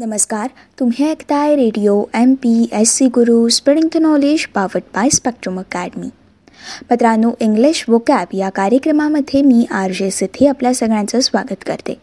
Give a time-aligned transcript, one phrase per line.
[0.00, 0.48] नमस्कार
[0.78, 6.06] तुम्ही ऐकताय radio M P S C Guru spreading the knowledge powered by Spectrum Academy
[6.90, 11.94] मित्रांनो English vocab या कार्यक्रमामध्ये मी आर जे सिद्धी आपल्या सगळ्यांचं स्वागत करते.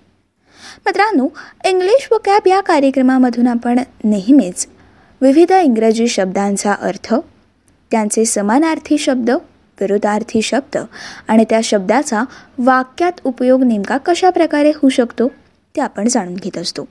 [0.85, 1.27] मित्रांनो
[1.65, 4.67] इंग्लिश वोकॅब या कार्यक्रमामधून आपण नेहमीच
[5.21, 7.13] विविध इंग्रजी शब्दांचा अर्थ
[7.91, 9.29] त्यांचे समानार्थी शब्द
[9.81, 10.77] विरोधार्थी शब्द
[11.27, 12.23] आणि त्या शब्दाचा
[12.57, 15.27] वाक्यात उपयोग नेमका कशा प्रकारे होऊ शकतो
[15.75, 16.85] ते आपण जाणून घेत असतो.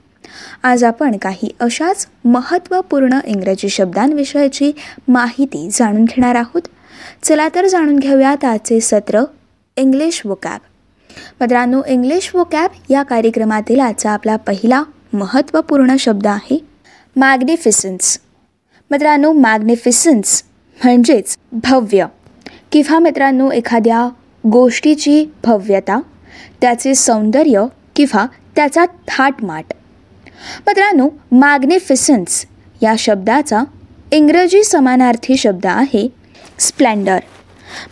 [0.63, 4.73] आज आपण काही अशाच महत्त्वपूर्ण इंग्रजी शब्दांविषयीची
[5.09, 6.63] माहिती जाणून घेणार आहोत.
[7.23, 9.25] चला तर जाणून घेऊयात आजचे सत्र
[9.77, 10.61] इंग्लिश वोकॅब
[11.41, 14.83] मित्रांनो इंग्लिश वोकॅब या कार्यक्रमातील आजचा आपला पहिला
[15.13, 16.65] महत्त्वपूर्ण शब्द आहे
[17.17, 18.19] मॅग्निफिसन्स
[18.91, 20.43] मित्रांनो मॅग्निफिसन्स
[20.85, 22.07] म्हणजेच भव्य.
[22.73, 24.09] किंवा मित्रांनो एखाद्या
[24.53, 26.01] गोष्टीची भव्यता
[26.61, 27.65] त्याचे सौंदर्य
[27.97, 29.65] किंवा त्याचा थाटमाट.
[30.67, 32.47] मित्रांनो मॅग्निफिसन्स
[32.83, 33.63] या शब्दाचा
[34.13, 36.09] इंग्रजी समानार्थी शब्द आहे
[36.59, 37.19] स्प्लेंडर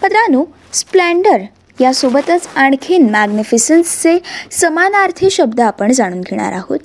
[0.03, 1.43] मित्रांनो स्प्लेंडर
[1.81, 4.19] यासोबतच आणखीन मॅग्निफिसन्सचे
[4.51, 6.79] समानार्थी शब्द आपण जाणून घेणार आहोत.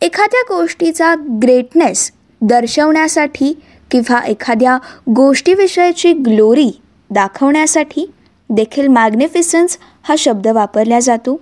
[0.00, 4.78] एखाद्या गोष्टीचा ग्रेटनेस दर्शवण्यासाठी किंवा एखाद्या
[5.16, 8.10] गोष्टीविषयीची ग्लोरी दाखवण्यासाठी
[8.50, 11.40] देखील मॅग्निफिसन्स हा शब्द वापरला जातो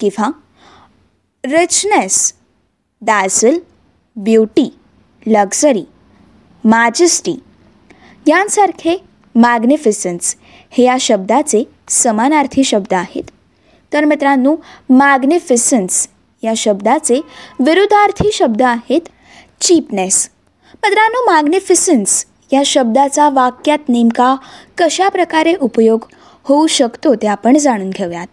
[0.00, 0.30] किंवा
[1.44, 2.32] richness
[3.06, 3.58] dazzle
[4.16, 4.76] beauty
[5.26, 5.84] luxury
[6.64, 7.34] majesty
[8.26, 8.96] यांसारखे
[9.34, 10.36] मॅग्निफिसन्स
[10.70, 13.22] हे या शब्दाचे समानार्थी शब्द आहेत.
[13.92, 14.56] तर मित्रांनो
[14.90, 16.08] मॅग्निफिसन्स
[16.42, 17.20] या शब्दाचे
[17.60, 19.08] विरुद्धार्थी शब्द आहेत
[19.60, 20.28] चीपनेस
[20.74, 24.34] मित्रांनो मॅग्निफिसन्स या शब्दाचा वाक्यात नेमका
[24.78, 26.04] कशा प्रकारे उपयोग
[26.44, 28.26] होऊ शकतो ते आपण जाणून घेऊयात.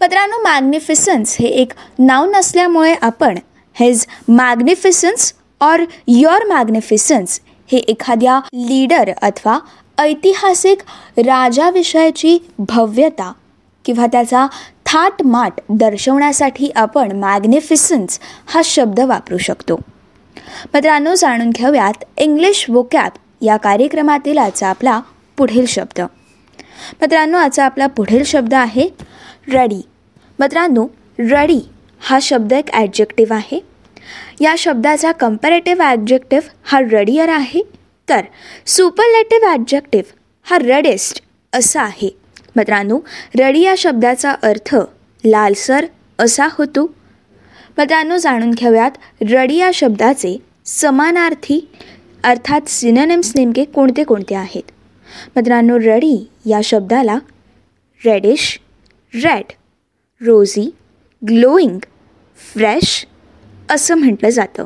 [0.00, 3.38] मित्रांनो मॅग्निफिसन्स हे एक नाव नसल्यामुळे आपण
[3.80, 7.40] his magnificence or your magnificence
[7.72, 9.58] हे एखाद्या लीडर अथवा
[9.98, 10.78] ऐतिहासिक
[11.18, 13.32] राजाविषयाची भव्यता
[13.84, 14.46] किंवा त्याचा
[14.86, 19.76] थाटमाट दर्शवण्यासाठी आपण मॅग्निफिसन्स हा शब्द वापरू शकतो.
[20.74, 25.00] मित्रांनो जाणून घेऊयात इंग्लिश वोकॅप या कार्यक्रमातील आजचा आपला
[25.36, 26.00] पुढील शब्द.
[26.00, 28.88] मित्रांनो आजचा आपला पुढील शब्द आहे
[29.52, 29.80] रडी
[30.38, 30.86] मित्रांनो
[31.18, 31.60] रडी
[32.02, 33.60] हा शब्द एक ॲडजेक्टिव्ह आहे.
[34.40, 37.62] या शब्दाचा कम्पॅरेटिव्ह ॲडजेक्टिव्ह हा रडियर आहे.
[38.08, 38.20] तर
[38.66, 40.12] सुपरलेटिव्ह ॲडजेक्टिव्ह
[40.42, 41.22] हा रडेस्ट
[41.52, 42.10] असा आहे.
[42.56, 42.98] मित्रांनो
[43.38, 44.74] रडी या शब्दाचा अर्थ
[45.24, 45.86] लालसर
[46.18, 46.86] असा होतो.
[47.78, 48.90] मित्रांनो जाणून घेऊयात
[49.30, 51.60] रडी या शब्दाचे समानार्थी
[52.24, 54.62] अर्थात सिनोनिम्स नेमके कोणते कोणते आहेत.
[55.36, 57.18] मित्रांनो रडी या शब्दाला
[58.06, 58.58] reddish
[59.14, 59.52] red
[60.20, 60.70] rosy
[61.28, 61.78] glowing
[62.52, 63.06] fresh
[63.70, 64.64] असं म्हटलं जातं.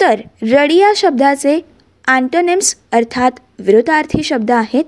[0.00, 1.60] तर रडी या शब्दाचे
[2.06, 4.84] अँटोनिम्स अर्थात विरुद्धार्थी शब्द आहेत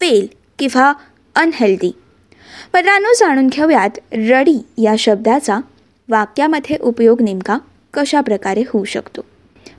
[0.00, 0.26] पेल
[0.58, 0.92] किंवा
[1.34, 1.92] अनहेल्दी
[2.74, 5.58] मित्रांनो जाणून घेऊयात रडी या शब्दाचा
[6.08, 7.58] वाक्यामध्ये उपयोग नेमका
[7.94, 9.20] कशा प्रकारे होऊ शकतो.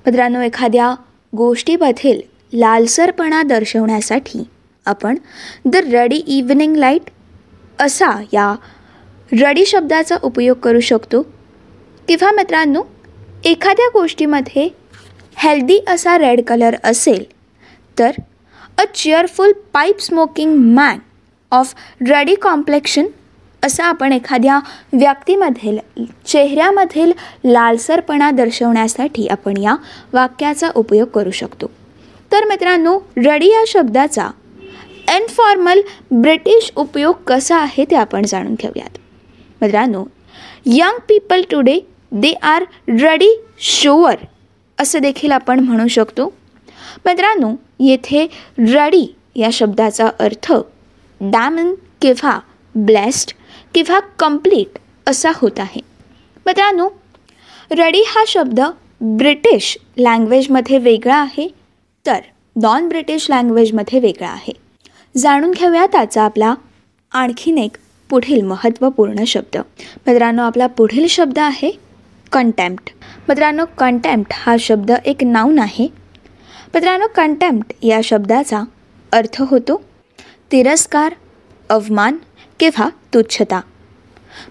[0.06, 0.94] मित्रांनो एखाद्या
[1.38, 2.22] गोष्टीमधील
[2.54, 4.44] लालसरपणा दर्शवण्यासाठी
[4.86, 5.18] आपण
[5.66, 7.02] द रडी इव्हनिंग लाइट
[7.80, 8.56] असा या
[9.42, 11.26] रडी शब्दाचा उपयोग करू शकतो.
[12.08, 12.82] किंवा मित्रांनो
[13.46, 14.68] एखाद्या गोष्टीमध्ये
[15.38, 17.24] हेल्दी असा रेड कलर असेल
[18.00, 18.12] तर
[18.78, 21.00] a cheerful pipe smoking man
[21.52, 21.74] of
[22.10, 23.06] ruddy complexion
[23.64, 24.60] असं आपण एखाद्या
[24.94, 25.78] व्यक्तीमधील
[26.26, 27.12] चेहऱ्यामधील
[27.46, 29.76] लालसरपणा दर्शवण्यासाठी आपण या
[30.14, 31.68] वाक्याचा उपयोग करू शकतो.
[32.32, 34.30] तर मित्रांनो रडी या शब्दाचा
[35.16, 35.82] इनफॉर्मल
[36.12, 38.98] ब्रिटिश उपयोग कसा आहे ते आपण जाणून घेऊयात.
[39.62, 40.04] मित्रांनो
[40.66, 41.80] young people today
[42.22, 43.30] they are ready
[43.60, 44.16] sure
[44.78, 46.26] असं देखील आपण म्हणू शकतो.
[47.06, 48.26] मित्रांनो येथे
[48.58, 50.52] रडी या शब्दाचा अर्थ
[51.22, 52.40] डॅमन किंवा
[52.76, 53.32] ब्लेस्ड
[53.74, 55.82] किंवा कंप्लीट असा होत आहे.
[56.46, 56.88] मित्रांनो
[57.72, 58.60] रडी हा शब्द
[59.02, 61.48] ब्रिटिश लँग्वेजमध्ये वेगळा आहे
[62.06, 62.20] तर
[62.56, 64.54] नॉन ब्रिटिश लँग्वेजमध्ये वेगळा आहे.
[65.18, 66.54] जाणून घेऊया त्याचा आपला
[67.12, 67.78] आणखीन एक
[68.10, 69.58] पुढील महत्त्वपूर्ण शब्द.
[70.08, 71.72] मित्रांनो आपला पुढील शब्द आहे
[72.34, 72.90] कंटेम्प्ट
[73.28, 75.88] मित्रांनो कंटेम्प्ट हा शब्द एक नाऊन आहे.
[76.74, 78.62] मित्रांनो कंटेम्प्ट या शब्दाचा
[79.12, 79.82] अर्थ होतो
[80.52, 81.14] तिरस्कार
[81.70, 82.18] अवमान
[82.60, 83.60] किंवा तुच्छता.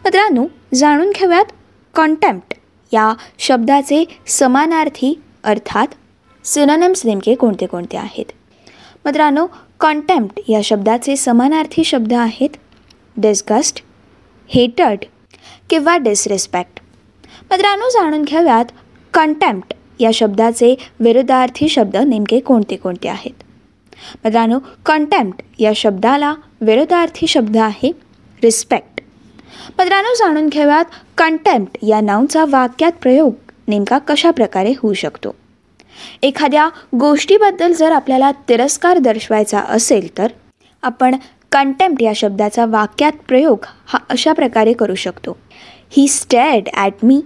[0.04, 1.52] मित्रांनो जाणून घेऊयात
[1.94, 2.54] कॉन्टेम्प्ट
[2.92, 5.14] या शब्दाचे समानार्थी
[5.44, 5.94] अर्थात
[6.44, 8.24] सिनोनिम्स नेमके कोणते कोणते आहेत.
[9.04, 9.46] मित्रांनो
[9.80, 12.56] कॉन्टेम्प्ट या शब्दाचे समानार्थी शब्द आहेत
[13.16, 13.82] डिस्गस्ट
[14.48, 15.04] हेटर्ड
[15.70, 16.80] किंवा डिसरिस्पेक्ट
[17.50, 18.64] मित्रांनो जाणून घेऊयात
[19.14, 23.42] कंटेम्प्ट या शब्दाचे विरुद्धार्थी शब्द नेमके कोणते कोणते आहेत.
[24.24, 27.92] मित्रांनो कंटेम्प्ट या शब्दाला विरुद्धार्थी शब्द आहे
[28.42, 29.00] रिस्पेक्ट
[29.78, 30.84] मित्रांनो जाणून घेऊयात
[31.18, 33.32] कंटेम्प्ट या नावचा वाक्यात प्रयोग
[33.68, 35.34] नेमका कशा प्रकारे होऊ शकतो.
[36.22, 36.68] एखाद्या
[37.00, 40.26] गोष्टीबद्दल जर आपल्याला तिरस्कार दर्शवायचा असेल तर
[40.82, 41.16] आपण
[41.52, 45.36] कंटेम्प्ट या शब्दाचा वाक्यात प्रयोग हा अशा प्रकारे करू शकतो.
[45.92, 47.20] He stared at me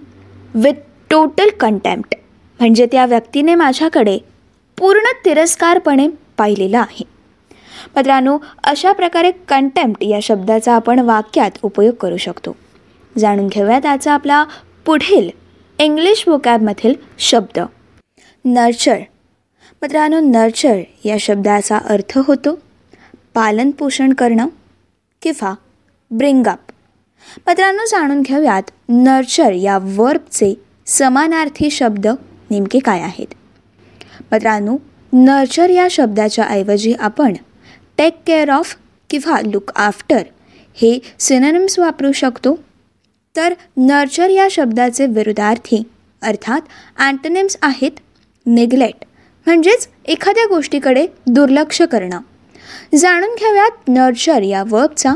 [0.55, 0.73] with
[1.09, 2.15] total contempt
[2.59, 4.17] म्हणजे त्या व्यक्तीने माझ्याकडे
[4.77, 7.03] पूर्ण तिरस्कारपणे पाहिलेलं आहे.
[7.95, 12.55] मित्रांनो अशा प्रकारे कंटेम्प्ट या शब्दाचा आपण वाक्यात उपयोग करू शकतो.
[13.15, 14.43] जाणून घेऊयात त्याचा आपला
[14.85, 15.29] पुढील
[15.79, 17.59] इंग्लिश वोकॅबमधील शब्द.
[18.45, 18.99] नर्चर
[19.81, 22.57] मित्रांनो नर्चर या शब्दाचा अर्थ होतो
[23.33, 24.47] पालनपोषण करणं
[25.21, 25.53] किंवा
[26.11, 26.66] ब्रिंगअप
[27.47, 30.53] मित्रांनो जाणून घेऊयात नर्चर या वर्बचे
[30.85, 32.07] समानार्थी शब्द
[32.51, 33.27] नेमके काय आहेत?
[34.31, 34.77] मित्रांनो
[35.13, 37.33] नर्चर या शब्दाच्या ऐवजी आपण
[37.97, 38.75] टेक केअर ऑफ
[39.09, 40.23] किंवा लुक आफ्टर
[40.73, 42.59] हे सिनेम्स वापरू शकतो.
[43.35, 45.83] तर नर्चर या शब्दाचे विरुद्धार्थी
[46.21, 46.61] अर्थात
[46.99, 47.91] अँटनिम्स आहेत
[48.45, 49.05] निग्लेक्ट
[49.45, 52.19] म्हणजेच एखाद्या गोष्टीकडे दुर्लक्ष करणं.
[52.95, 55.13] जाणून घेऊयात नर्चर या वर्बचा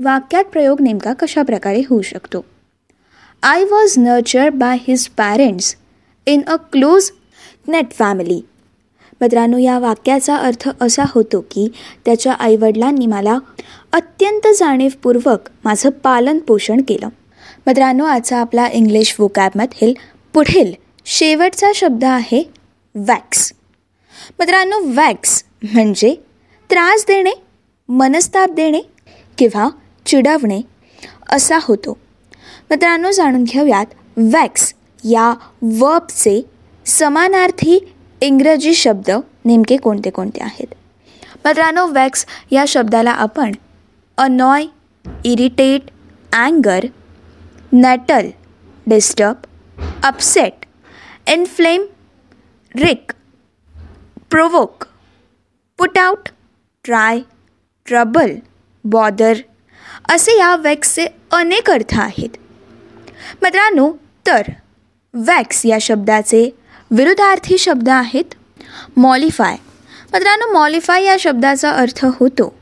[0.00, 2.44] वाक्यात प्रयोग नेमका कशा प्रकारे होऊ शकतो?
[3.42, 5.74] I was nurture by his parents
[6.26, 7.10] in a close
[7.68, 8.40] knit family
[9.20, 11.68] मित्रांनो या वाक्याचा अर्थ असा होतो की
[12.04, 13.38] त्याच्या आईवडिलांनी मला
[13.92, 17.08] अत्यंत जाणीवपूर्वक माझं पालन पोषण केलं.
[17.66, 19.92] मित्रांनो आजचा आपला इंग्लिश वोकॅबमधील
[20.34, 20.72] पुढील
[21.06, 22.42] शेवटचा शब्द आहे
[22.94, 23.52] वॅक्स
[24.38, 26.14] मित्रांनो वॅक्स म्हणजे
[26.70, 27.32] त्रास देणे
[27.88, 28.80] मनस्ताप देणे
[29.38, 29.68] किंवा
[30.08, 30.60] चिडवणे
[31.30, 31.98] असा होतो.
[32.70, 33.86] मित्रांनो जाणून घेऊयात
[34.32, 34.72] वॅक्स
[35.04, 35.32] या
[35.62, 36.40] वर्बचे
[36.86, 37.78] समानार्थी
[38.20, 39.10] इंग्रजी शब्द
[39.44, 40.74] नेमके कोणते कोणते आहेत.
[41.44, 43.52] मित्रांनो वॅक्स या शब्दाला आपण
[44.18, 44.64] annoy
[45.24, 45.90] irritate
[46.32, 46.86] अँगर
[47.72, 48.28] nettle
[48.86, 49.46] disturb
[50.04, 50.66] upset
[51.30, 51.84] inflame
[52.74, 53.12] irk
[54.30, 54.84] provoke
[55.78, 56.28] put out
[56.84, 57.20] try
[57.86, 58.34] trouble
[58.84, 59.34] bother
[60.08, 62.36] असे या वॅक्सचे अनेक अर्थ आहेत.
[63.42, 63.92] मित्रांनो
[64.26, 64.42] तर
[65.14, 66.58] वॅक्स या शब्दाचे
[66.90, 68.24] विरुद्धार्थी शब्द आहेत.
[68.96, 69.56] मॉलिफाय.
[70.12, 72.58] मित्रांनो मॉलिफाय या शब्दाचा अर्थ होतो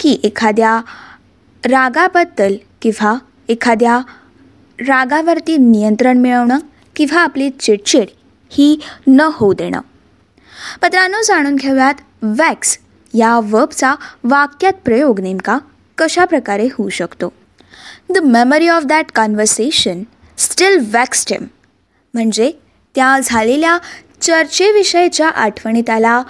[0.00, 0.80] की एखाद्या
[1.64, 3.16] रागाबद्दल किंवा
[3.48, 4.00] एखाद्या
[4.80, 6.58] रागावरती नियंत्रण मिळवणं
[6.96, 8.06] किंवा आपली चिडचिड
[8.50, 9.80] ही न होऊ देणं.
[10.82, 12.78] मित्रांनो जाणून घेऊयात वॅक्स
[13.14, 13.94] या वर्बचा
[14.24, 15.58] वाक्यात प्रयोग नेमका
[15.98, 17.32] कशा प्रकारे होऊ शकतो?
[18.10, 20.02] The memory of that conversation
[20.38, 21.46] still vexed him
[22.14, 22.52] म्हणजे
[22.94, 23.78] त्या झालेल्या
[24.20, 26.22] चर्चेविषयीच्या आठवणी त्याला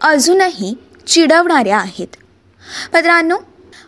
[0.00, 0.74] अजूनही
[1.06, 2.16] चिडवणाऱ्या आहेत.
[2.94, 3.36] मित्रांनो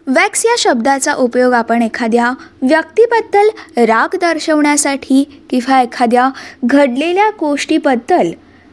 [0.06, 2.31] वॅक्स या शब्दाचा उपयोग आपण एखाद्या
[2.62, 3.49] व्यक्तीबद्दल
[3.85, 6.29] राग दर्शवण्यासाठी किंवा एखाद्या
[6.65, 8.31] घडलेल्या गोष्टीबद्दल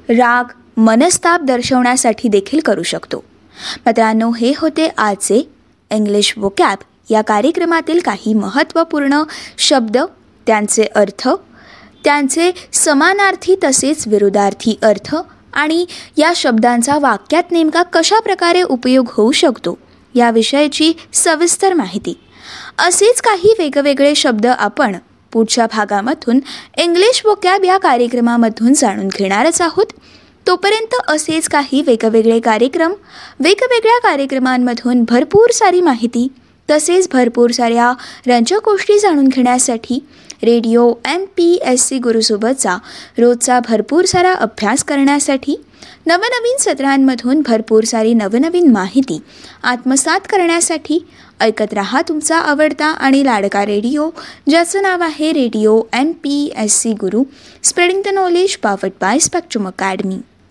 [0.10, 3.24] राग मनस्ताप दर्शवण्यासाठी देखील करू शकतो.
[3.86, 5.42] मित्रांनो हे होते आजचे
[5.94, 6.78] इंग्लिश वोकॅब
[7.10, 9.24] या कार्यक्रमातील काही महत्त्वपूर्ण
[9.58, 9.98] शब्द
[10.48, 11.30] त्यांचे अर्थ
[12.04, 15.16] त्यांचे समानार्थी तसेच विरोधार्थी अर्थ
[15.54, 15.86] आणि
[16.18, 19.78] या शब्दांचा वाक्यात नेमका कशा प्रकारे उपयोग होऊ शकतो
[20.16, 22.14] याविषयीची सविस्तर माहिती.
[22.78, 24.96] असेच काही वेगवेगळे शब्द आपण
[25.32, 26.40] पुढच्या भागामधून
[26.78, 29.86] इंग्लिश वोकॅब या कार्यक्रमामधून जाणून घेणारच आहोत.
[30.48, 32.94] तोपर्यंत असेच काही वेगवेगळे कार्यक्रम
[33.40, 36.28] वेगवेगळ्या कार्यक्रमांमधून भरपूर सारी माहिती
[36.70, 37.92] तसेच भरपूर साऱ्या
[38.28, 40.00] रंजक गोष्टी जाणून घेण्यासाठी
[40.44, 42.78] radio M P S C गुरुसोबतचा
[43.18, 45.56] रोजचा भरपूर सारा अभ्यास करण्यासाठी
[46.06, 49.20] नवनवीन सत्रांमधून भरपूर सारी नवनवीन माहिती
[49.64, 51.00] आत्मसात करण्यासाठी
[51.42, 54.10] ऐकत रहा तुमचा आवडता आणि लाडका रेडिओ
[54.50, 57.24] ज्याचं नाव आहे radio M P S C Guru
[57.64, 60.18] spreading the knowledge powered by Spectrum Academy.